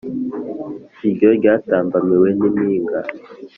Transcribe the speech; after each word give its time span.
iyo 1.09 1.29
ryatambamiwe 1.37 2.27
n’impinga 2.39 2.99